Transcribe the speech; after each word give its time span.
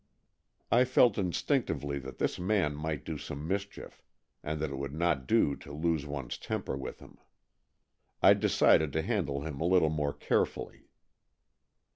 I 0.71 0.83
felt 0.83 1.19
instinctively 1.19 1.99
that 1.99 2.17
this 2.17 2.39
man 2.39 2.73
might 2.75 3.05
do 3.05 3.19
some 3.19 3.47
mischief, 3.47 4.01
and 4.41 4.59
that 4.59 4.71
it 4.71 4.77
would 4.77 4.95
not 4.95 5.27
do 5.27 5.55
to 5.57 5.71
lose 5.71 6.07
one's 6.07 6.39
temper 6.39 6.75
with 6.75 6.97
him. 7.01 7.19
I 8.19 8.33
decided 8.33 8.93
to 8.93 9.03
handle 9.03 9.41
him 9.41 9.61
a 9.61 9.65
little 9.67 9.91
more 9.91 10.11
carefully. 10.13 10.87